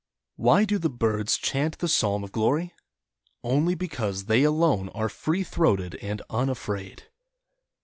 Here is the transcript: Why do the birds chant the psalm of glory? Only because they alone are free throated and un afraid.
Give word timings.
Why 0.35 0.65
do 0.65 0.79
the 0.79 0.89
birds 0.89 1.37
chant 1.37 1.77
the 1.77 1.87
psalm 1.87 2.23
of 2.23 2.31
glory? 2.31 2.73
Only 3.43 3.75
because 3.75 4.25
they 4.25 4.41
alone 4.41 4.89
are 4.95 5.09
free 5.09 5.43
throated 5.43 5.93
and 5.97 6.23
un 6.31 6.49
afraid. 6.49 7.03